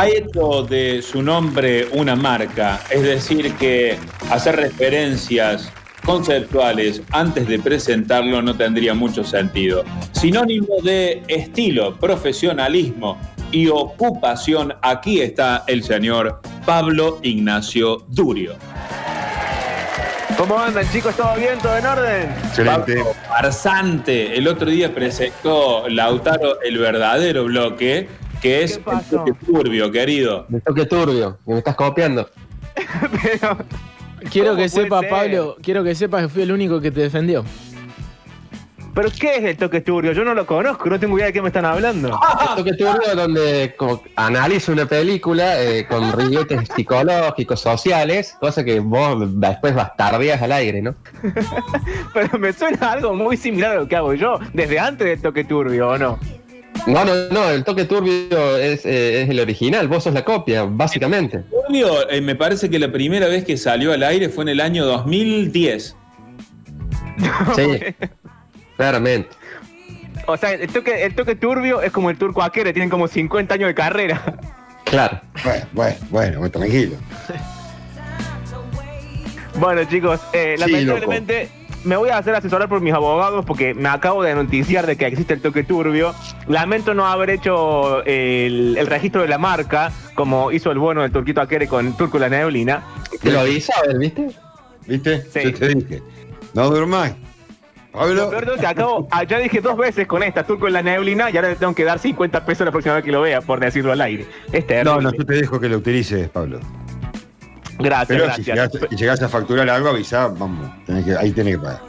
[0.00, 3.98] ha hecho de su nombre una marca, es decir, que
[4.30, 5.70] hacer referencias
[6.06, 9.84] conceptuales antes de presentarlo no tendría mucho sentido.
[10.12, 13.18] Sinónimo de estilo, profesionalismo
[13.52, 18.54] y ocupación, aquí está el señor Pablo Ignacio Durio.
[20.38, 21.14] ¿Cómo andan chicos?
[21.14, 21.58] ¿Todo bien?
[21.58, 22.30] ¿Todo en orden?
[22.46, 22.94] Excelente.
[22.94, 28.08] Pablo Farsante, el otro día presentó Lautaro el verdadero bloque,
[28.40, 30.46] que es el toque turbio, querido.
[30.52, 32.28] El toque turbio, me estás copiando.
[33.22, 33.58] Pero,
[34.30, 37.44] quiero que sepa, Pablo, quiero que sepas que fui el único que te defendió.
[38.94, 40.12] ¿Pero qué es el toque turbio?
[40.12, 42.08] Yo no lo conozco, no tengo idea de qué me están hablando.
[42.50, 48.64] El toque turbio es donde como, analizo una película eh, con riguetes psicológicos, sociales, cosa
[48.64, 50.94] que vos después bastardeas al aire, ¿no?
[52.12, 55.44] Pero me suena algo muy similar a lo que hago yo, desde antes del toque
[55.44, 56.18] turbio, ¿o no?
[56.86, 60.64] No, no, no, el toque turbio es, eh, es el original, vos sos la copia,
[60.64, 61.44] básicamente.
[61.50, 64.60] Turbio, eh, me parece que la primera vez que salió al aire fue en el
[64.60, 65.96] año 2010.
[67.54, 67.78] Sí,
[68.76, 69.28] claramente.
[70.26, 73.54] O sea, el toque, el toque turbio es como el turco Aquere, tienen como 50
[73.54, 74.38] años de carrera.
[74.84, 75.20] Claro.
[75.44, 75.66] Bueno,
[76.10, 76.96] bueno, bueno, tranquilo.
[79.56, 81.48] Bueno, chicos, eh, Sí, lamentablemente
[81.84, 85.06] me voy a hacer asesorar por mis abogados porque me acabo de noticiar de que
[85.06, 86.14] existe el toque turbio.
[86.46, 91.12] Lamento no haber hecho el, el registro de la marca, como hizo el bueno del
[91.12, 92.82] turquito Aquere con Turco la Neblina.
[93.22, 94.28] Te lo aviso, a ver, ¿viste?
[94.86, 95.22] ¿Viste?
[95.22, 95.52] Sí.
[95.52, 96.02] Yo te dije.
[96.54, 97.14] No durmáis.
[97.92, 101.28] Lo Pablo, que acabo, ah, ya dije dos veces con esta, Turco en la Neblina,
[101.28, 103.58] y ahora le tengo que dar 50 pesos la próxima vez que lo vea, por
[103.58, 104.26] decirlo al aire.
[104.52, 104.84] Es terrible.
[104.84, 106.60] no, no, yo te dejo que lo utilices, Pablo.
[107.82, 108.72] Gracias, Pero si gracias.
[108.72, 111.80] llegás, si llegás a facturar algo, avisá, vamos, tenés que, ahí tenés que pagar.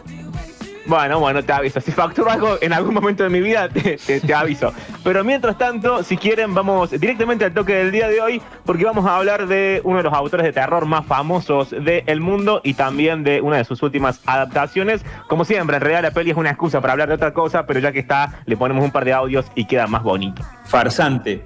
[0.83, 1.79] Bueno, bueno, te aviso.
[1.79, 4.73] Si facturo algo en algún momento de mi vida, te, te- te aviso.
[5.03, 9.05] Pero mientras tanto, si quieren, vamos directamente al toque del día de hoy, porque vamos
[9.05, 13.23] a hablar de uno de los autores de terror más famosos del mundo y también
[13.23, 15.05] de una de sus últimas adaptaciones.
[15.29, 17.79] Como siempre, en realidad la peli es una excusa para hablar de otra cosa, pero
[17.79, 20.41] ya que está, le ponemos un par de audios y queda más bonito.
[20.65, 21.45] Farsante.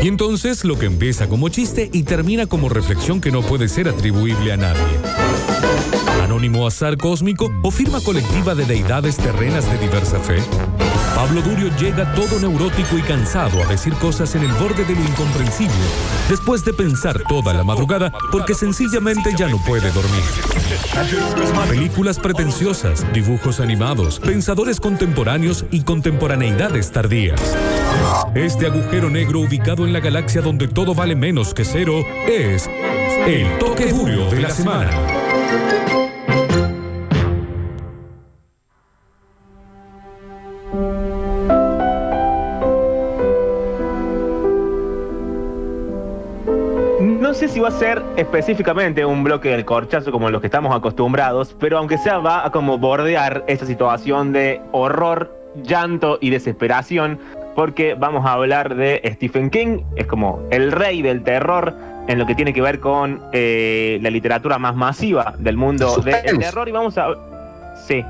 [0.00, 3.88] Y entonces lo que empieza como chiste y termina como reflexión que no puede ser
[3.88, 4.82] atribuible a nadie.
[6.22, 10.40] Anónimo azar cósmico o firma colectiva de deidades terrenas de diversa fe.
[11.16, 15.00] Pablo Durio llega todo neurótico y cansado a decir cosas en el borde de lo
[15.00, 15.74] incomprensible,
[16.28, 20.22] después de pensar toda la madrugada porque sencillamente ya no puede dormir.
[21.68, 27.40] Películas pretenciosas, dibujos animados, pensadores contemporáneos y contemporaneidades tardías.
[28.34, 32.68] Este agujero negro ubicado en la galaxia donde todo vale menos que cero es
[33.26, 34.90] el toque duro de la semana.
[47.00, 50.74] No sé si va a ser específicamente un bloque del corchazo como los que estamos
[50.74, 57.18] acostumbrados, pero aunque sea va a como bordear esa situación de horror, llanto y desesperación,
[57.58, 61.74] porque vamos a hablar de Stephen King, es como el rey del terror
[62.06, 66.38] en lo que tiene que ver con eh, la literatura más masiva del mundo del
[66.38, 67.16] terror y vamos a...
[67.84, 68.04] Sí.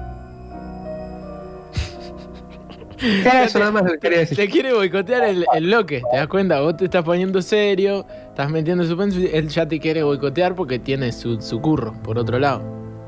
[3.00, 4.36] Eso nada más lo que quería decir.
[4.36, 6.60] Te quiere boicotear el, el bloque, ¿te das cuenta?
[6.60, 11.10] Vos te estás poniendo serio, estás metiendo y él ya te quiere boicotear porque tiene
[11.10, 12.60] su, su curro, por otro lado.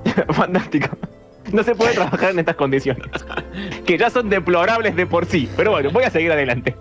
[0.31, 0.89] Fantástico.
[1.53, 3.07] No se puede trabajar en estas condiciones.
[3.85, 5.49] Que ya son deplorables de por sí.
[5.57, 6.77] Pero bueno, voy a seguir adelante.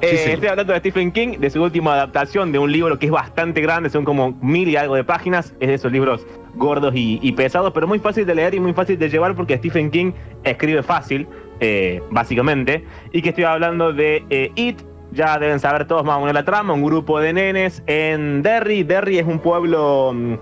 [0.00, 0.30] Eh, sí.
[0.32, 3.60] Estoy hablando de Stephen King, de su última adaptación de un libro que es bastante
[3.60, 5.54] grande, son como mil y algo de páginas.
[5.60, 8.72] Es de esos libros gordos y, y pesados, pero muy fácil de leer y muy
[8.72, 10.12] fácil de llevar porque Stephen King
[10.44, 11.28] escribe fácil,
[11.60, 12.84] eh, básicamente.
[13.12, 14.82] Y que estoy hablando de eh, It.
[15.12, 16.74] Ya deben saber todos más o menos la trama.
[16.74, 18.82] Un grupo de nenes en Derry.
[18.82, 20.34] Derry es un pueblo mm,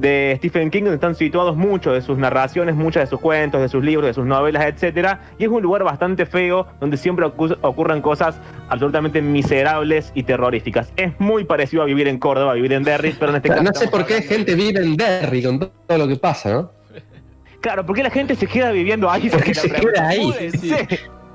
[0.00, 3.68] de Stephen King, donde están situados muchos de sus narraciones, muchos de sus cuentos, de
[3.68, 7.56] sus libros, de sus novelas, etcétera, y es un lugar bastante feo donde siempre ocu-
[7.62, 8.36] ocurren cosas
[8.68, 10.92] absolutamente miserables y terroríficas.
[10.96, 13.62] Es muy parecido a vivir en Córdoba, a vivir en Derry, pero en este caso
[13.62, 16.70] No sé por qué gente vive en Derry con todo lo que pasa, ¿no?
[17.60, 19.28] Claro, ¿por qué la gente se queda viviendo ahí?
[19.28, 19.92] Porque La se pregunta.
[19.94, 20.32] queda ahí.
[20.60, 20.72] Sí.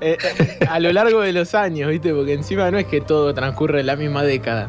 [0.00, 2.14] Eh, eh, a lo largo de los años, ¿viste?
[2.14, 4.68] Porque encima no es que todo transcurre en la misma década.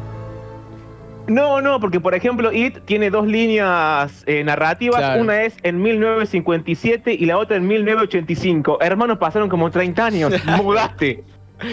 [1.28, 4.98] No, no, porque por ejemplo, It tiene dos líneas eh, narrativas.
[4.98, 5.22] Claro.
[5.22, 8.78] Una es en 1957 y la otra en 1985.
[8.80, 10.34] Hermanos, pasaron como 30 años.
[10.62, 11.24] Mudaste.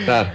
[0.05, 0.29] Claro.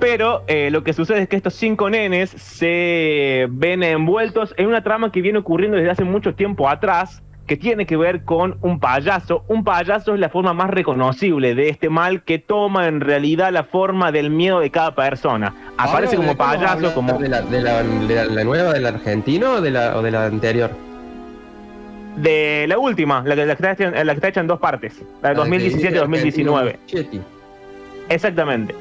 [0.00, 4.82] Pero eh, lo que sucede es que estos cinco nenes se ven envueltos en una
[4.82, 8.80] trama que viene ocurriendo desde hace mucho tiempo atrás, que tiene que ver con un
[8.80, 9.44] payaso.
[9.48, 13.64] Un payaso es la forma más reconocible de este mal que toma en realidad la
[13.64, 15.54] forma del miedo de cada persona.
[15.78, 18.44] Aparece como ¿de qué vamos a payaso, como ¿De la, de la, de la- la
[18.44, 20.70] nueva del argentino o de la, o de la anterior?
[22.16, 24.58] de la última, la que, la que está, hecha- la que está hecha en dos
[24.58, 26.70] partes, la de La que dice 2017 y 2019.
[26.70, 27.20] argentino Muschietti.
[28.08, 28.74] Exactamente.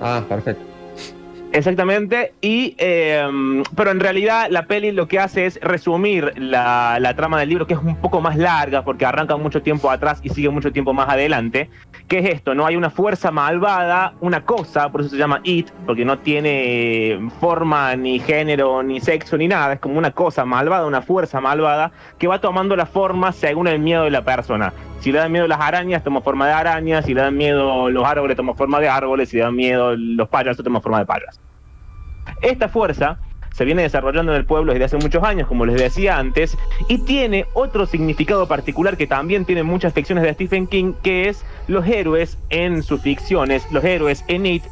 [0.00, 0.64] Ah, perfecto.
[1.52, 7.14] Exactamente, y eh, pero en realidad la peli lo que hace es resumir la, la
[7.14, 10.30] trama del libro, que es un poco más larga, porque arranca mucho tiempo atrás y
[10.30, 11.68] sigue mucho tiempo más adelante.
[12.08, 12.54] ¿Qué es esto?
[12.54, 17.20] No hay una fuerza malvada, una cosa, por eso se llama It, porque no tiene
[17.38, 21.92] forma, ni género, ni sexo, ni nada, es como una cosa malvada, una fuerza malvada,
[22.18, 24.72] que va tomando la forma según el miedo de la persona.
[25.02, 27.04] Si le dan miedo las arañas, toma forma de arañas.
[27.04, 29.28] Si le dan miedo los árboles, toma forma de árboles.
[29.28, 31.40] Si le dan miedo los payasos, toma forma de payasos.
[32.40, 33.18] Esta fuerza
[33.52, 36.56] se viene desarrollando en el pueblo desde hace muchos años, como les decía antes,
[36.88, 41.44] y tiene otro significado particular que también tiene muchas ficciones de Stephen King, que es
[41.66, 44.62] los héroes en sus ficciones, los héroes en It,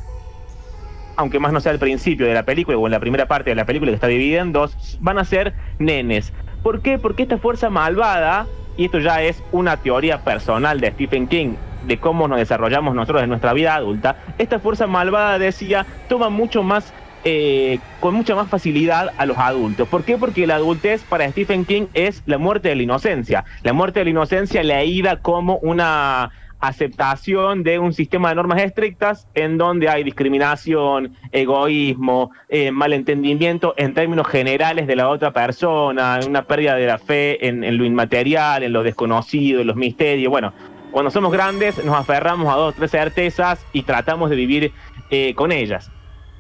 [1.17, 3.56] aunque más no sea al principio de la película o en la primera parte de
[3.56, 6.32] la película que está dividida en dos, van a ser nenes.
[6.62, 6.99] ¿Por qué?
[6.99, 8.47] Porque esta fuerza malvada,
[8.81, 11.56] y esto ya es una teoría personal de Stephen King,
[11.87, 16.62] de cómo nos desarrollamos nosotros en nuestra vida adulta, esta fuerza malvada decía, toma mucho
[16.62, 16.94] más,
[17.25, 19.87] eh, con mucha más facilidad a los adultos.
[19.87, 20.17] ¿Por qué?
[20.17, 23.44] Porque la adultez para Stephen King es la muerte de la inocencia.
[23.65, 26.31] La muerte de la inocencia leída como una
[26.61, 33.95] aceptación de un sistema de normas estrictas en donde hay discriminación, egoísmo, eh, malentendimiento en
[33.95, 38.62] términos generales de la otra persona, una pérdida de la fe en, en lo inmaterial,
[38.62, 40.31] en lo desconocido, en los misterios.
[40.31, 40.53] Bueno,
[40.91, 44.73] cuando somos grandes nos aferramos a dos o tres certezas y tratamos de vivir
[45.11, 45.91] eh, con ellas.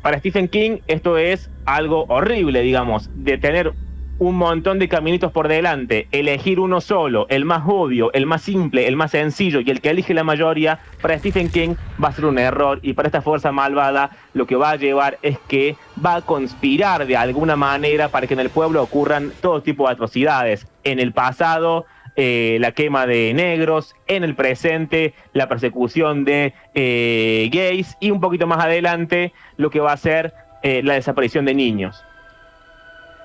[0.02, 3.72] Para Stephen King esto es algo horrible, digamos, de tener
[4.20, 8.86] un montón de caminitos por delante, elegir uno solo, el más obvio, el más simple,
[8.86, 12.26] el más sencillo y el que elige la mayoría, para Stephen King va a ser
[12.26, 15.74] un error y para esta fuerza malvada lo que va a llevar es que
[16.04, 19.94] va a conspirar de alguna manera para que en el pueblo ocurran todo tipo de
[19.94, 20.66] atrocidades.
[20.84, 27.48] En el pasado, eh, la quema de negros, en el presente la persecución de eh,
[27.50, 31.54] gays y un poquito más adelante lo que va a ser eh, la desaparición de
[31.54, 32.04] niños.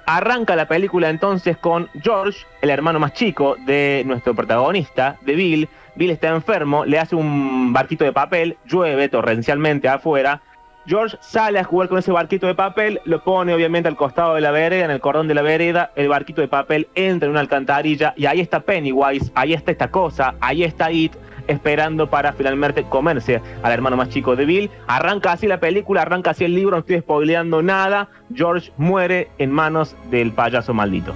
[0.08, 5.70] Arranca la película entonces con George, el hermano más chico de nuestro protagonista, de Bill.
[5.96, 10.42] Bill está enfermo, le hace un barquito de papel, llueve torrencialmente afuera.
[10.88, 14.42] George sale a jugar con ese barquito de papel, lo pone obviamente al costado de
[14.42, 17.40] la vereda, en el cordón de la vereda, el barquito de papel entra en una
[17.40, 21.14] alcantarilla y ahí está Pennywise, ahí está esta cosa, ahí está It,
[21.48, 24.72] esperando para finalmente comerse al hermano más chico de Bill.
[24.88, 28.10] Arranca así la película, arranca así el libro, no estoy spoileando nada.
[28.34, 31.14] George muere en manos del payaso maldito.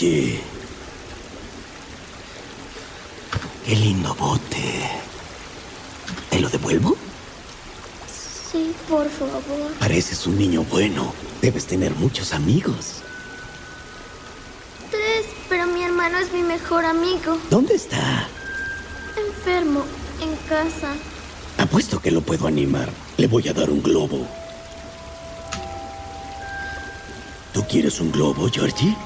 [0.00, 0.40] Georgie.
[3.66, 4.90] Qué lindo bote.
[6.30, 6.96] ¿Te lo devuelvo?
[8.50, 9.72] Sí, por favor.
[9.78, 11.12] Pareces un niño bueno.
[11.42, 13.02] Debes tener muchos amigos.
[14.90, 17.38] Tres, pero mi hermano es mi mejor amigo.
[17.50, 18.26] ¿Dónde está?
[19.16, 19.84] Enfermo,
[20.20, 20.94] en casa.
[21.58, 22.90] Apuesto que lo puedo animar.
[23.18, 24.26] Le voy a dar un globo.
[27.52, 28.96] ¿Tú quieres un globo, Georgie?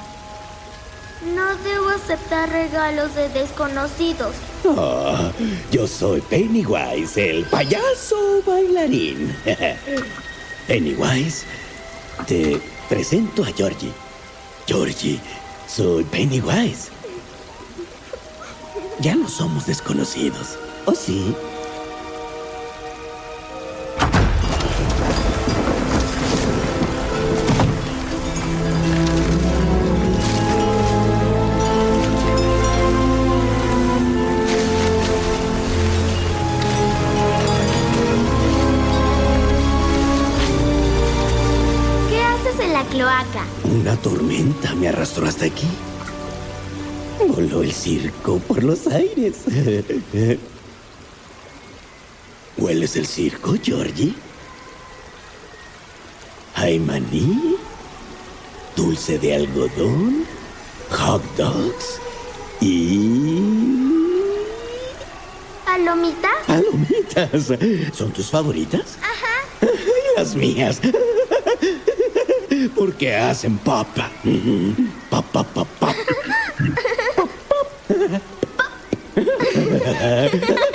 [2.05, 4.35] Aceptar regalos de desconocidos.
[4.77, 5.31] Ah,
[5.71, 9.35] yo soy Pennywise, el payaso bailarín.
[10.67, 11.47] Pennywise,
[12.27, 13.91] te presento a Georgie.
[14.67, 15.19] Georgie,
[15.67, 16.89] soy Pennywise.
[18.99, 20.59] Ya no somos desconocidos.
[20.85, 21.33] ¿O sí?
[45.23, 45.67] Hasta aquí.
[47.27, 49.37] Voló el circo por los aires.
[52.57, 54.13] ¿Hueles el circo, Georgie?
[56.55, 57.57] Hay maní,
[58.75, 60.25] dulce de algodón,
[60.89, 61.99] hot dogs
[62.61, 63.41] y...
[65.65, 66.31] ¿Palomitas?
[66.47, 67.51] palomitas.
[67.93, 68.97] ¿Son tus favoritas?
[69.01, 69.67] Ajá.
[70.17, 70.79] Las mías.
[72.75, 73.57] porque hacen
[75.15, 77.55] パッパッパッパッパッパ
[80.27, 80.74] ッ。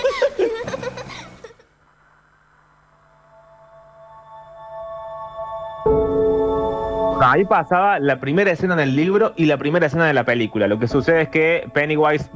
[7.32, 10.66] Ahí pasaba la primera escena del libro y la primera escena de la película.
[10.66, 12.28] Lo que sucede es que Pennywise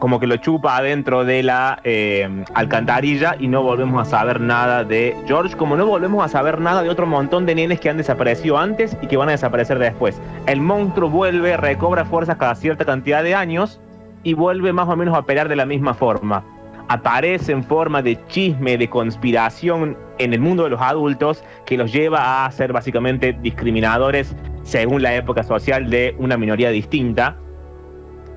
[0.00, 4.82] como que lo chupa adentro de la eh, alcantarilla y no volvemos a saber nada
[4.82, 7.96] de George, como no volvemos a saber nada de otro montón de nenes que han
[7.96, 10.20] desaparecido antes y que van a desaparecer después.
[10.48, 13.80] El monstruo vuelve, recobra fuerzas cada cierta cantidad de años
[14.24, 16.42] y vuelve más o menos a pelear de la misma forma.
[16.90, 21.92] Aparece en forma de chisme, de conspiración en el mundo de los adultos que los
[21.92, 27.36] lleva a ser básicamente discriminadores según la época social de una minoría distinta.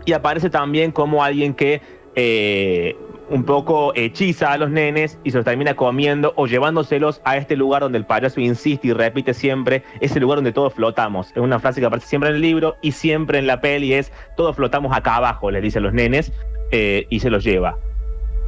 [0.06, 1.82] Y aparece también como alguien que
[2.14, 2.96] eh,
[3.28, 7.56] un poco hechiza a los nenes y se los termina comiendo o llevándoselos a este
[7.56, 11.32] lugar donde el payaso insiste y repite siempre, es el lugar donde todos flotamos.
[11.32, 14.12] Es una frase que aparece siempre en el libro y siempre en la peli es,
[14.38, 16.32] todos flotamos acá abajo, les dice a los nenes,
[16.70, 17.80] eh, y se los lleva.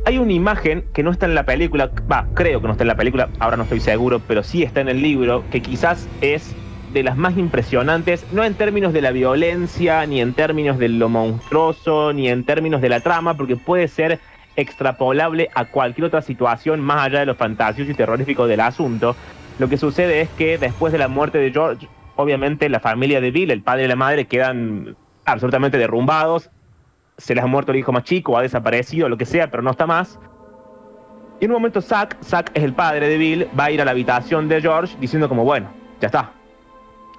[0.08, 2.90] Hay una imagen que no está en la película, va, creo que no está en
[2.90, 6.56] la película, ahora no estoy seguro, pero sí está en el libro, que quizás es
[6.94, 11.10] de las más impresionantes, no en términos de la violencia, ni en términos de lo
[11.10, 14.20] monstruoso, ni en términos de la trama, porque puede ser
[14.56, 19.16] extrapolable a cualquier otra situación más allá de lo fantasioso y terrorífico del asunto.
[19.58, 23.32] Lo que sucede es que después de la muerte de George, obviamente la familia de
[23.32, 24.96] Bill, el padre y la madre, quedan
[25.26, 26.52] absolutamente derrumbados.
[27.18, 29.72] Se les ha muerto el hijo más chico, ha desaparecido, lo que sea, pero no
[29.72, 30.20] está más.
[31.40, 33.86] Y en un momento Zack, Zack es el padre de Bill, va a ir a
[33.86, 35.70] la habitación de George diciendo como, bueno,
[36.00, 36.32] ya está.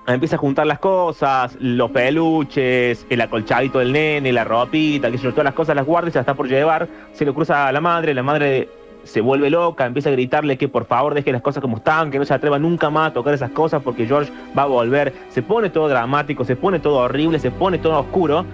[0.06, 5.32] Empieza a juntar las cosas, los peluches, el acolchadito del nene, la ropita, que yo,
[5.32, 6.88] todas las cosas las guarda y se las está por llevar.
[7.12, 8.68] Se lo cruza a la madre, la madre
[9.06, 12.18] se vuelve loca, empieza a gritarle que por favor deje las cosas como están, que
[12.18, 15.12] no se atreva nunca más a tocar esas cosas porque George va a volver.
[15.28, 18.44] Se pone todo dramático, se pone todo horrible, se pone todo oscuro.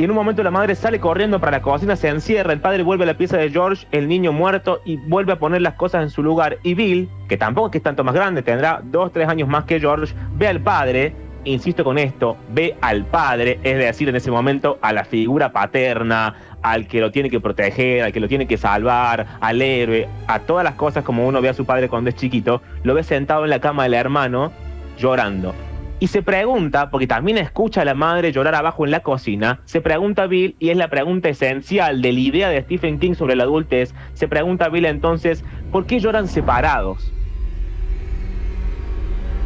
[0.00, 2.82] Y en un momento la madre sale corriendo para la cocina, se encierra, el padre
[2.82, 6.02] vuelve a la pieza de George, el niño muerto, y vuelve a poner las cosas
[6.02, 6.56] en su lugar.
[6.62, 9.64] Y Bill, que tampoco es que es tanto más grande, tendrá dos, tres años más
[9.64, 11.12] que George, ve al padre,
[11.44, 16.34] insisto con esto, ve al padre, es decir, en ese momento a la figura paterna,
[16.62, 20.38] al que lo tiene que proteger, al que lo tiene que salvar, al héroe, a
[20.38, 23.44] todas las cosas como uno ve a su padre cuando es chiquito, lo ve sentado
[23.44, 24.50] en la cama del hermano
[24.96, 25.54] llorando.
[26.00, 29.82] Y se pregunta, porque también escucha a la madre llorar abajo en la cocina, se
[29.82, 33.42] pregunta Bill, y es la pregunta esencial de la idea de Stephen King sobre la
[33.44, 37.12] adultez, se pregunta Bill entonces, ¿por qué lloran separados?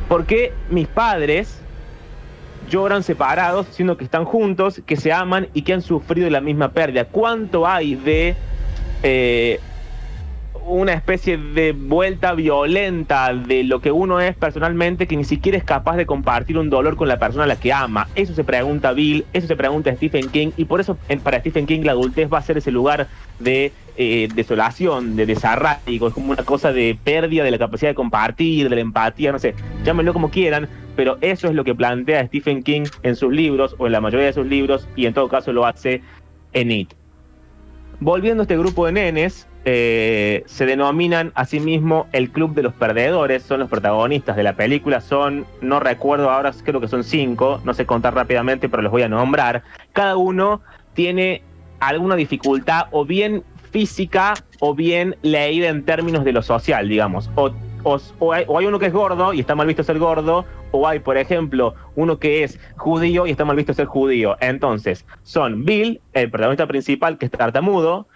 [0.09, 1.61] ¿Por qué mis padres
[2.71, 6.71] lloran separados, siendo que están juntos, que se aman y que han sufrido la misma
[6.71, 7.07] pérdida?
[7.07, 8.37] ¿Cuánto hay de
[9.03, 9.59] eh,
[10.67, 15.65] una especie de vuelta violenta de lo que uno es personalmente que ni siquiera es
[15.65, 18.09] capaz de compartir un dolor con la persona a la que ama.
[18.15, 21.83] Eso se pregunta Bill, eso se pregunta Stephen King y por eso para Stephen King
[21.85, 26.45] la adultez va a ser ese lugar de eh, desolación, de desarraigo, es como una
[26.45, 29.55] cosa de pérdida de la capacidad de compartir, de la empatía, no sé,
[29.85, 33.87] llámenlo como quieran, pero eso es lo que plantea Stephen King en sus libros o
[33.87, 36.03] en la mayoría de sus libros y en todo caso lo hace
[36.53, 36.95] en It.
[38.01, 42.63] Volviendo a este grupo de nenes, eh, se denominan a sí mismo el Club de
[42.63, 47.03] los Perdedores, son los protagonistas de la película, son, no recuerdo ahora, creo que son
[47.03, 49.63] cinco, no sé contar rápidamente, pero los voy a nombrar.
[49.93, 50.61] Cada uno
[50.93, 51.43] tiene
[51.81, 57.31] alguna dificultad o bien física o bien leída en términos de lo social, digamos.
[57.35, 57.51] O,
[58.33, 60.99] hay, o hay uno que es gordo y está mal visto ser gordo, o hay,
[60.99, 64.37] por ejemplo, uno que es judío y está mal visto ser judío.
[64.41, 68.07] Entonces, son Bill, el protagonista principal, que es tartamudo,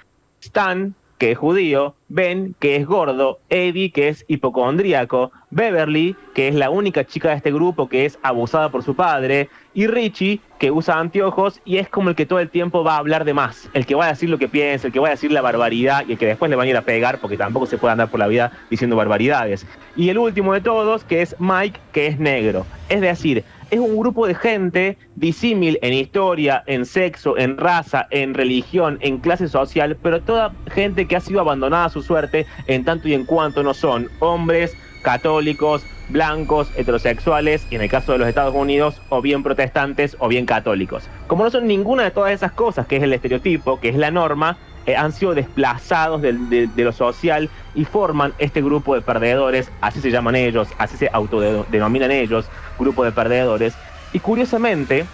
[0.40, 6.54] Stan, que es judío, Ben, que es gordo, Eddie, que es hipocondríaco, Beverly, que es
[6.54, 10.70] la única chica de este grupo que es abusada por su padre, y Richie, que
[10.70, 13.68] usa anteojos y es como el que todo el tiempo va a hablar de más,
[13.74, 16.04] el que va a decir lo que piensa, el que va a decir la barbaridad
[16.08, 18.10] y el que después le van a ir a pegar porque tampoco se puede andar
[18.10, 19.66] por la vida diciendo barbaridades.
[19.96, 22.64] Y el último de todos, que es Mike, que es negro.
[22.88, 28.34] Es decir, es un grupo de gente disímil en historia, en sexo, en raza, en
[28.34, 32.84] religión, en clase social, pero toda gente que ha sido abandonada a su suerte en
[32.84, 38.18] tanto y en cuanto no son hombres, católicos, blancos, heterosexuales y en el caso de
[38.18, 41.08] los Estados Unidos o bien protestantes o bien católicos.
[41.26, 44.10] Como no son ninguna de todas esas cosas, que es el estereotipo, que es la
[44.10, 44.58] norma,
[44.88, 50.00] eh, han sido desplazados de, de lo social y forman este grupo de perdedores, así
[50.00, 53.74] se llaman ellos, así se autodenominan ellos, grupo de perdedores.
[54.14, 55.04] Y curiosamente,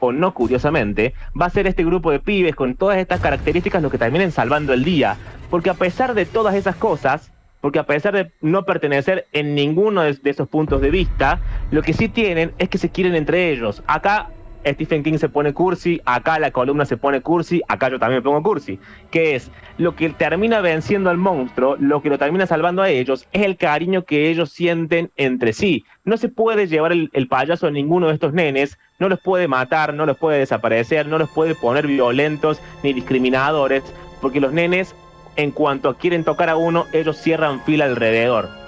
[0.00, 3.88] o no curiosamente, va a ser este grupo de pibes con todas estas características lo
[3.88, 5.16] que terminen salvando el día.
[5.48, 10.02] Porque a pesar de todas esas cosas, porque a pesar de no pertenecer en ninguno
[10.02, 13.82] de esos puntos de vista, lo que sí tienen es que se quieren entre ellos.
[13.86, 14.28] Acá
[14.64, 18.22] Stephen King se pone cursi, acá la columna se pone cursi, acá yo también me
[18.22, 18.78] pongo cursi,
[19.10, 23.26] que es lo que termina venciendo al monstruo, lo que lo termina salvando a ellos,
[23.32, 25.84] es el cariño que ellos sienten entre sí.
[26.04, 29.48] No se puede llevar el, el payaso a ninguno de estos nenes, no los puede
[29.48, 33.82] matar, no los puede desaparecer, no los puede poner violentos ni discriminadores,
[34.20, 34.94] porque los nenes,
[35.36, 38.61] en cuanto quieren tocar a uno, ellos cierran fila alrededor.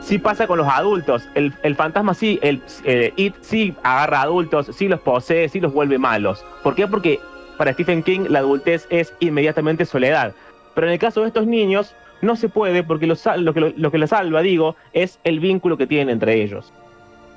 [0.00, 1.28] Sí pasa con los adultos.
[1.34, 5.72] El, el fantasma sí, el eh, It sí agarra adultos, sí los posee, sí los
[5.72, 6.44] vuelve malos.
[6.62, 6.86] ¿Por qué?
[6.86, 7.20] Porque
[7.56, 10.32] para Stephen King la adultez es inmediatamente soledad.
[10.74, 13.90] Pero en el caso de estos niños no se puede porque lo, lo que, lo,
[13.90, 16.72] que los salva, digo, es el vínculo que tienen entre ellos.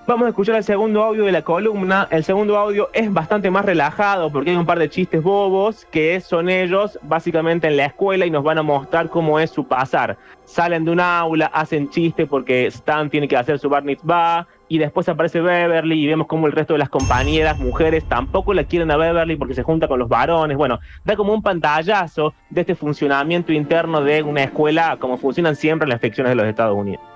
[0.07, 2.07] Vamos a escuchar el segundo audio de la columna.
[2.09, 6.19] El segundo audio es bastante más relajado porque hay un par de chistes bobos que
[6.21, 10.17] son ellos básicamente en la escuela y nos van a mostrar cómo es su pasar.
[10.43, 14.79] Salen de un aula, hacen chistes porque Stan tiene que hacer su bar mitzvah y
[14.79, 18.89] después aparece Beverly y vemos cómo el resto de las compañeras mujeres tampoco la quieren
[18.89, 20.57] a Beverly porque se junta con los varones.
[20.57, 25.87] Bueno, da como un pantallazo de este funcionamiento interno de una escuela como funcionan siempre
[25.87, 27.10] las ficciones de los Estados Unidos.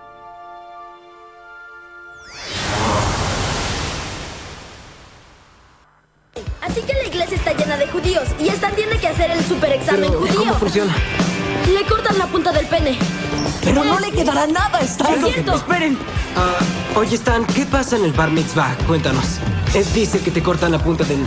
[7.95, 10.35] Judíos y Stan tiene que hacer el super examen Pero, judío.
[10.39, 10.93] ¿Cómo funciona?
[11.73, 12.97] Le cortan la punta del pene.
[13.63, 15.13] Pero no le quedará nada, Stan.
[15.13, 15.55] Es cierto.
[15.55, 15.97] Esperen.
[16.35, 18.75] Ah, oye, Stan, ¿qué pasa en el bar mitzvah?
[18.87, 19.25] Cuéntanos.
[19.73, 21.19] Es dice que te cortan la punta del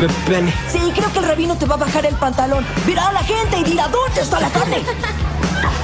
[0.00, 0.52] p- p- pene.
[0.70, 2.64] Sí, creo que el rabino te va a bajar el pantalón.
[2.86, 4.82] Verá a la gente y dirá, ¿dónde está la carne?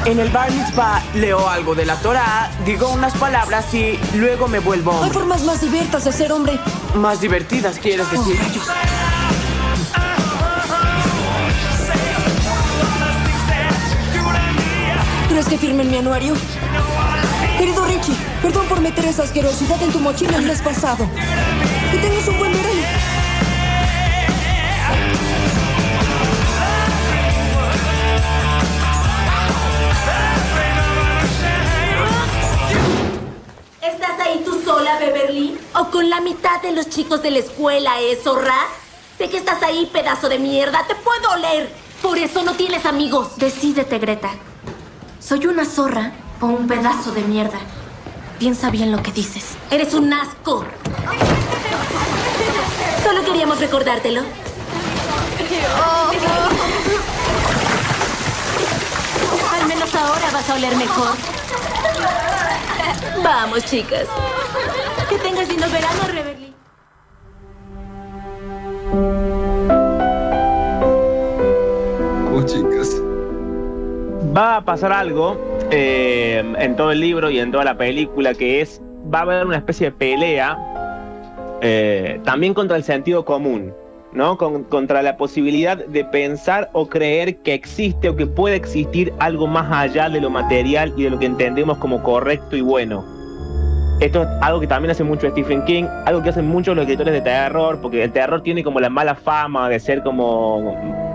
[0.05, 4.59] En el bar mitzvah leo algo de la Torah, digo unas palabras y luego me
[4.61, 5.13] vuelvo Hay hombre.
[5.15, 6.59] formas más divertidas de ser hombre.
[6.95, 8.39] Más divertidas, quieres decir.
[15.39, 16.35] ¿Crees que firme en mi anuario?
[17.59, 21.09] Querido Richie, perdón por meter esa asquerosidad en tu mochila el mes pasado.
[21.93, 22.81] Que tengas un buen verano.
[33.81, 35.57] ¿Estás ahí tú sola, Beverly?
[35.77, 38.67] ¿O con la mitad de los chicos de la escuela, eh, zorra?
[39.19, 40.85] Sé que estás ahí, pedazo de mierda.
[40.89, 41.71] Te puedo oler.
[42.03, 43.37] Por eso no tienes amigos.
[43.37, 44.31] Decídete, Greta.
[45.29, 47.59] ¿Soy una zorra o un pedazo de mierda?
[48.39, 49.59] Piensa bien lo que dices.
[49.71, 50.65] Eres un asco.
[53.05, 54.23] Solo queríamos recordártelo.
[59.53, 61.15] Al menos ahora vas a oler mejor.
[63.23, 64.07] Vamos, chicas.
[65.11, 66.58] Que tengas lindo verano, Beverly.
[74.39, 75.37] Va a pasar algo
[75.73, 78.81] eh, en todo el libro y en toda la película que es,
[79.13, 80.57] va a haber una especie de pelea
[81.61, 83.75] eh, también contra el sentido común,
[84.13, 84.39] ¿no?
[84.39, 89.49] Con- contra la posibilidad de pensar o creer que existe o que puede existir algo
[89.49, 93.05] más allá de lo material y de lo que entendemos como correcto y bueno.
[93.99, 97.13] Esto es algo que también hace mucho Stephen King, algo que hacen muchos los escritores
[97.13, 101.08] de terror, porque el terror tiene como la mala fama de ser como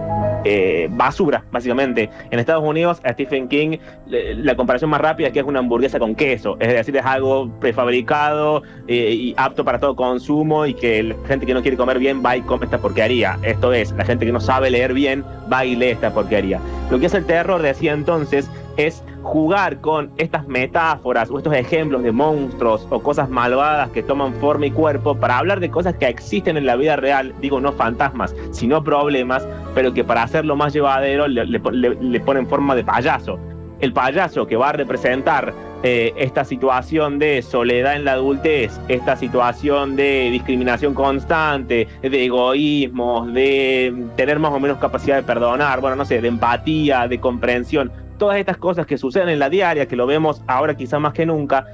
[0.44, 2.10] eh, basura, básicamente.
[2.32, 3.78] En Estados Unidos, a Stephen King,
[4.08, 7.50] la comparación más rápida es que es una hamburguesa con queso, es decir, es algo
[7.60, 12.00] prefabricado eh, y apto para todo consumo y que la gente que no quiere comer
[12.00, 13.38] bien va y come esta porquería.
[13.44, 16.60] Esto es, la gente que no sabe leer bien va y lee esta porquería.
[16.92, 22.04] Lo que hace el terror, decía entonces, es jugar con estas metáforas o estos ejemplos
[22.04, 26.08] de monstruos o cosas malvadas que toman forma y cuerpo para hablar de cosas que
[26.08, 30.74] existen en la vida real, digo no fantasmas, sino problemas, pero que para hacerlo más
[30.74, 33.40] llevadero le, le pon- le- le ponen forma de payaso.
[33.80, 35.54] El payaso que va a representar
[35.86, 43.28] eh, esta situación de soledad en la adultez, esta situación de discriminación constante, de egoísmo,
[43.28, 47.92] de tener más o menos capacidad de perdonar, bueno, no sé, de empatía, de comprensión,
[48.18, 51.26] todas estas cosas que suceden en la diaria, que lo vemos ahora quizá más que
[51.26, 51.66] nunca,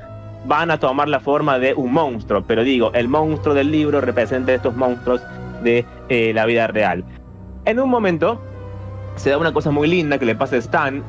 [0.46, 2.44] van a tomar la forma de un monstruo.
[2.48, 5.22] Pero digo, el monstruo del libro representa estos monstruos
[5.64, 7.04] de eh, la vida real.
[7.66, 8.42] En un momento
[9.16, 11.04] se da una cosa muy linda que le pasa a Stan.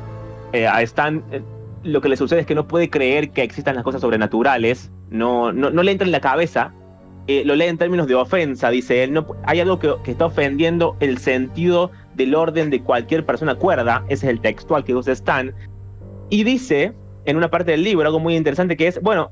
[0.52, 1.42] Eh, a Stan eh,
[1.82, 5.52] lo que le sucede es que no puede creer que existan las cosas sobrenaturales, no,
[5.52, 6.72] no, no le entra en la cabeza.
[7.26, 9.12] lo lee en términos de ofensa, dice él.
[9.12, 14.04] No, hay algo que está ofendiendo el sentido del orden de cualquier persona cuerda.
[14.08, 15.54] Ese es el textual que usa Stan.
[16.28, 16.92] Y dice
[17.24, 19.30] en una parte del libro algo muy interesante que es, bueno,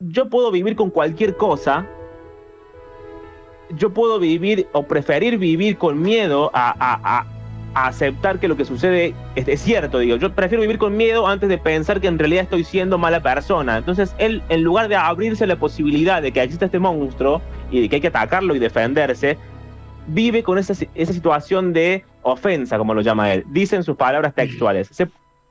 [0.00, 1.86] yo puedo vivir con cualquier cosa,
[3.70, 7.26] yo puedo vivir o preferir vivir con miedo a, a- a-
[7.86, 9.98] aceptar que lo que sucede es, es cierto.
[9.98, 13.20] Digo, yo prefiero vivir con miedo antes de pensar que en realidad estoy siendo mala
[13.22, 13.76] persona.
[13.78, 17.88] Entonces, él, en lugar de abrirse la posibilidad de que exista este monstruo y de
[17.88, 19.36] que hay que atacarlo y defenderse,
[20.08, 23.44] vive con esa, esa situación de ofensa, como lo llama él.
[23.48, 24.88] Dicen sus palabras textuales.
[24.88, 25.08] Se,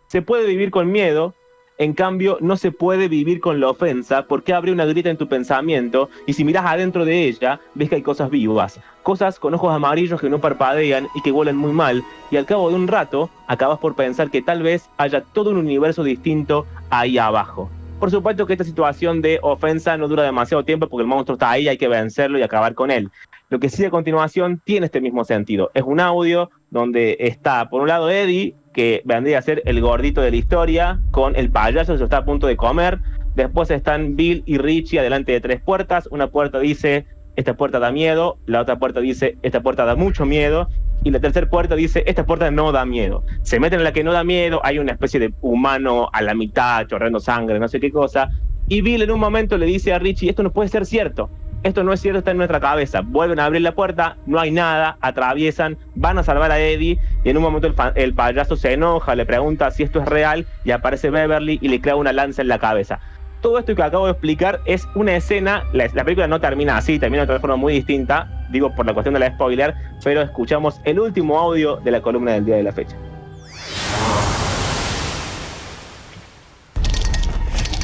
[0.08, 1.34] se puede vivir con miedo,
[1.78, 5.28] en cambio no se puede vivir con la ofensa porque abre una grieta en tu
[5.28, 9.74] pensamiento y si miras adentro de ella ves que hay cosas vivas, cosas con ojos
[9.74, 13.30] amarillos que no parpadean y que huelen muy mal y al cabo de un rato
[13.48, 17.70] acabas por pensar que tal vez haya todo un universo distinto ahí abajo.
[18.00, 21.50] Por supuesto que esta situación de ofensa no dura demasiado tiempo porque el monstruo está
[21.50, 23.10] ahí, hay que vencerlo y acabar con él.
[23.50, 25.72] Lo que sigue a continuación tiene este mismo sentido.
[25.74, 30.22] Es un audio donde está, por un lado, Eddie, que vendría a ser el gordito
[30.22, 33.00] de la historia, con el payaso que se está a punto de comer.
[33.34, 36.08] Después están Bill y Richie adelante de tres puertas.
[36.12, 38.38] Una puerta dice, esta puerta da miedo.
[38.46, 40.68] La otra puerta dice, esta puerta da mucho miedo.
[41.04, 43.24] Y la tercera puerta dice, esta puerta no da miedo.
[43.44, 46.34] Se meten en la que no da miedo, hay una especie de humano a la
[46.34, 48.30] mitad, chorreando sangre, no sé qué cosa.
[48.68, 51.30] Y Bill en un momento le dice a Richie, esto no puede ser cierto.
[51.64, 53.02] Esto no es cierto, está en nuestra cabeza.
[53.02, 57.30] Vuelven a abrir la puerta, no hay nada, atraviesan, van a salvar a Eddie y
[57.30, 60.72] en un momento el, el payaso se enoja, le pregunta si esto es real y
[60.72, 63.00] aparece Beverly y le clava una lanza en la cabeza.
[63.41, 66.97] Todo esto que acabo de explicar es una escena, la, la película no termina así,
[66.97, 70.82] termina de otra forma muy distinta, digo por la cuestión de la spoiler, pero escuchamos
[70.86, 72.95] el último audio de la columna del día de la fecha.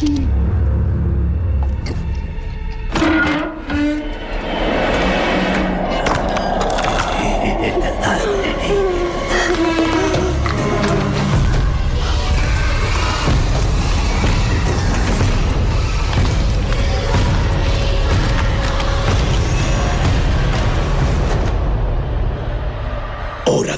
[0.03, 0.32] Hora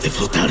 [0.05, 0.49] de flotar.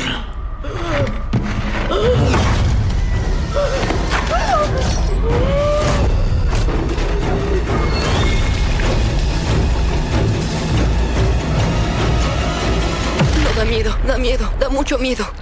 [13.55, 15.34] Da miedo, da miedo, da mucho miedo.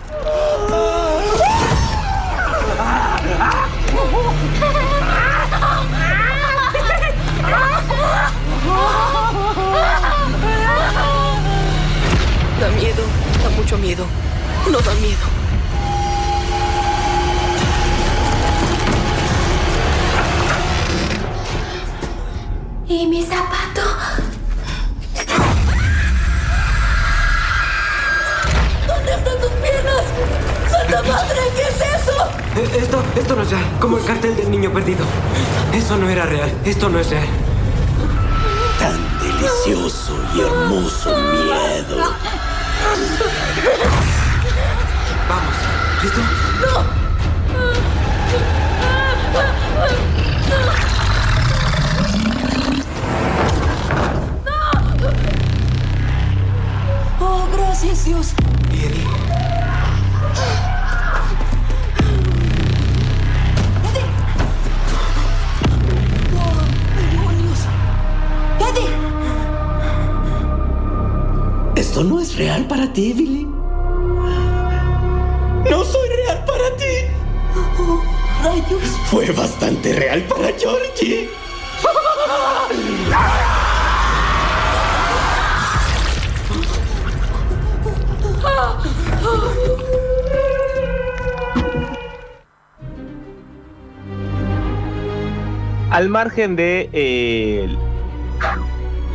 [22.96, 23.82] ¿Y mi zapato?
[28.88, 30.04] ¿Dónde están tus piernas?
[30.70, 31.40] ¡Santa madre!
[31.56, 32.14] ¿Qué es eso?
[32.56, 33.66] Eh, Esto, esto no es real.
[33.80, 35.04] Como el cartel del niño perdido.
[35.74, 36.52] Eso no era real.
[36.66, 37.26] Esto no es real.
[38.78, 41.98] Tan delicioso y hermoso miedo.
[45.30, 45.56] Vamos.
[46.04, 46.22] ¿Listo?
[46.76, 47.03] Oh,
[57.74, 58.34] gracias, Dios.
[66.36, 66.54] Oh,
[66.96, 67.60] demonios.
[68.60, 68.92] ¡Eddie!
[71.76, 73.46] ¿Esto no es real para ti, Billy?
[75.72, 77.08] No soy real para ti.
[77.80, 78.04] Oh,
[78.44, 78.84] rayos.
[79.10, 81.28] Fue bastante real para Georgie.
[95.90, 97.68] Al margen de eh,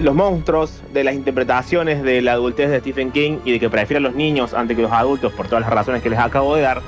[0.00, 3.98] los monstruos, de las interpretaciones de la adultez de Stephen King y de que prefiere
[3.98, 6.62] a los niños antes que los adultos por todas las razones que les acabo de
[6.62, 6.80] dar,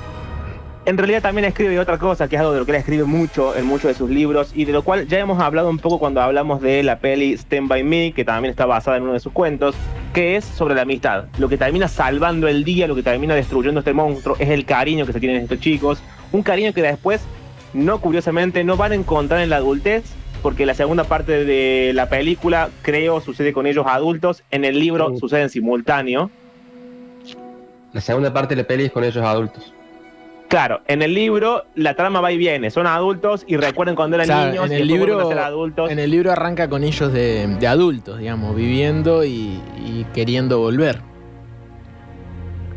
[0.85, 3.55] en realidad también escribe otra cosa, que es algo de lo que él escribe mucho
[3.55, 6.21] en muchos de sus libros y de lo cual ya hemos hablado un poco cuando
[6.21, 9.33] hablamos de la peli Stand By Me, que también está basada en uno de sus
[9.33, 9.75] cuentos,
[10.11, 11.25] que es sobre la amistad.
[11.37, 15.05] Lo que termina salvando el día, lo que termina destruyendo este monstruo, es el cariño
[15.05, 17.21] que se tienen estos chicos, un cariño que después,
[17.73, 20.03] no curiosamente, no van a encontrar en la adultez,
[20.41, 25.17] porque la segunda parte de la película, creo, sucede con ellos adultos, en el libro
[25.17, 26.31] sucede en simultáneo.
[27.93, 29.73] La segunda parte de la peli es con ellos adultos.
[30.51, 34.29] Claro, en el libro la trama va y viene, son adultos y recuerdan cuando eran
[34.29, 35.89] O sea, niños en y el vuelven libro, adultos.
[35.89, 40.99] en el libro arranca con ellos de, de adultos, digamos, viviendo y, y queriendo volver.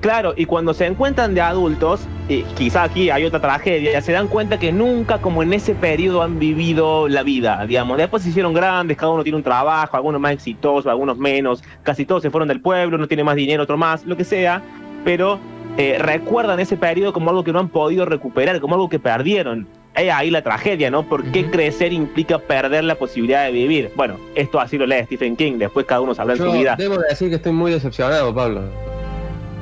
[0.01, 4.29] Claro, y cuando se encuentran de adultos, y quizá aquí hay otra tragedia, se dan
[4.29, 7.99] cuenta que nunca como en ese periodo han vivido la vida, digamos.
[7.99, 12.05] Después se hicieron grandes, cada uno tiene un trabajo, algunos más exitosos, algunos menos, casi
[12.05, 14.63] todos se fueron del pueblo, uno tiene más dinero, otro más, lo que sea,
[15.05, 15.41] pero
[15.77, 19.67] eh, recuerdan ese periodo como algo que no han podido recuperar, como algo que perdieron.
[19.95, 21.05] Es ahí la tragedia, ¿no?
[21.09, 23.93] ¿Por qué crecer implica perder la posibilidad de vivir?
[23.95, 26.75] Bueno, esto así lo lee Stephen King, después cada uno sabrá en su vida.
[26.77, 28.63] debo decir que estoy muy decepcionado, Pablo.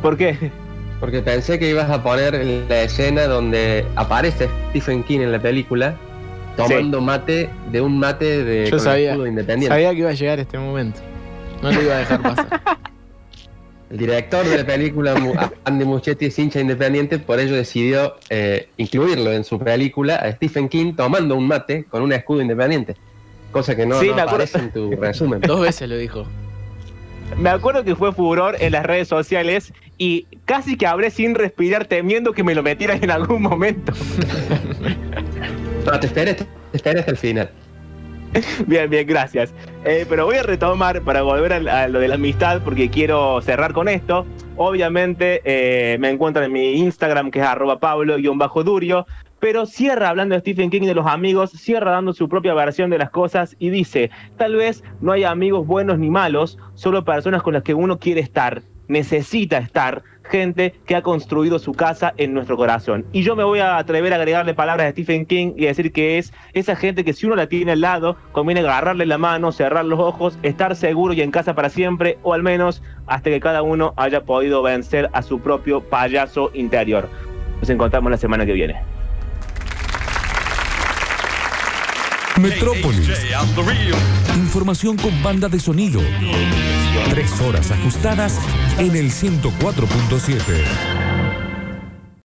[0.01, 0.51] ¿Por qué?
[1.01, 2.35] Porque pensé que ibas a poner
[2.68, 5.96] la escena donde aparece Stephen King en la película
[6.57, 9.68] tomando mate de un mate de Yo sabía, independiente.
[9.68, 11.01] sabía que iba a llegar este momento.
[11.62, 12.48] No lo iba a dejar pasar.
[13.92, 15.14] El director de la película,
[15.64, 20.70] Andy Muschietti, es hincha independiente, por ello decidió eh, incluirlo en su película a Stephen
[20.70, 22.96] King tomando un mate con un escudo independiente.
[23.50, 24.44] Cosa que no, Sí, no me acuerdo.
[24.44, 25.40] aparece en tu resumen.
[25.42, 26.24] Dos veces lo dijo.
[27.38, 31.85] Me acuerdo que fue furor en las redes sociales y casi que hablé sin respirar
[31.85, 33.92] temiendo que me lo metieran en algún momento.
[35.85, 37.50] No, te esperes, te esperes hasta el final.
[38.66, 39.55] Bien, bien, gracias.
[39.85, 43.73] Eh, pero voy a retomar para volver a, lo de la amistad porque quiero cerrar
[43.73, 44.27] con esto.
[44.57, 49.07] Obviamente eh, me encuentran en mi Instagram que es arroba pablo-durio,
[49.38, 52.90] pero cierra hablando de Stephen King y de los amigos, cierra dando su propia versión
[52.90, 57.42] de las cosas y dice, tal vez no hay amigos buenos ni malos, solo personas
[57.42, 62.33] con las que uno quiere estar, necesita estar, gente que ha construido su casa en
[62.33, 63.05] nuestro corazón.
[63.12, 66.18] Y yo me voy a atrever a agregarle palabras de Stephen King y decir que
[66.18, 69.85] es esa gente que si uno la tiene al lado, conviene agarrarle la mano, cerrar
[69.85, 73.62] los ojos, estar seguro y en casa para siempre, o al menos hasta que cada
[73.62, 77.09] uno haya podido vencer a su propio payaso interior.
[77.61, 78.81] Nos encontramos la semana que viene.
[82.40, 83.09] Metrópolis.
[84.53, 86.03] Información con banda de sonido.
[87.09, 88.38] Tres horas ajustadas
[88.77, 91.22] en el 104.7.